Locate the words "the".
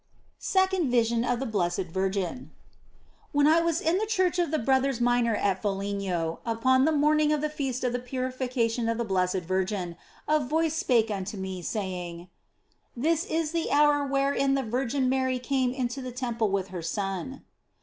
1.39-1.45, 3.99-4.07, 4.49-4.57, 6.85-6.91, 7.41-7.51, 7.93-7.99, 8.97-9.05, 13.51-13.69, 14.55-14.63, 16.01-16.11